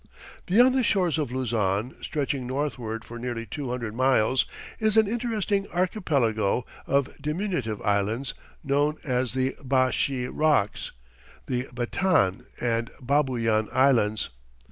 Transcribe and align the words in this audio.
Beyond 0.47 0.73
the 0.73 0.81
shores 0.81 1.19
of 1.19 1.31
Luzon, 1.31 1.95
stretching 2.01 2.47
northward 2.47 3.05
for 3.05 3.19
nearly 3.19 3.45
two 3.45 3.69
hundred 3.69 3.93
miles, 3.93 4.47
is 4.79 4.97
an 4.97 5.07
interesting 5.07 5.67
archipelago 5.71 6.65
of 6.87 7.15
diminutive 7.21 7.79
islands 7.83 8.33
known 8.63 8.97
as 9.03 9.33
the 9.33 9.55
Bashee 9.63 10.27
Rocks, 10.27 10.91
the 11.45 11.67
Batan 11.71 12.47
and 12.59 12.87
the 12.97 13.03
Babuyan 13.03 13.69
Islands. 13.71 14.31